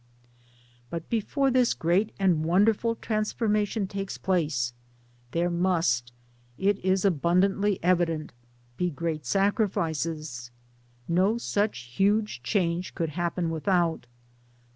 [0.89, 4.73] But before this great and wonderful Transfor mation takes place,
[5.29, 6.11] there must
[6.57, 8.31] it is abundantly evident
[8.77, 10.49] be great sacrifices.
[11.07, 14.07] No such huge change could happen without.